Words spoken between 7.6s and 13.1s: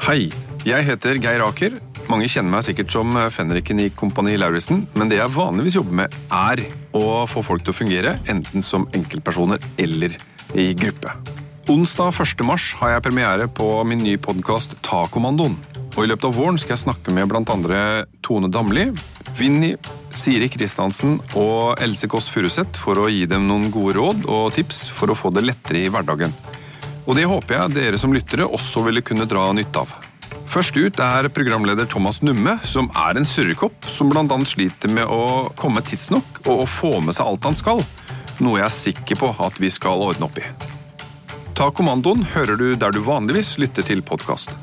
til å fungere, enten som enkeltpersoner eller i gruppe. Onsdag 1. mars har jeg